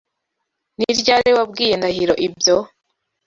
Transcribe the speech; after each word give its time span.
Ni 0.77 0.91
ryari 0.99 1.31
wabwiye 1.37 1.73
Ndahiro 1.79 2.13
ibyo? 2.27 2.57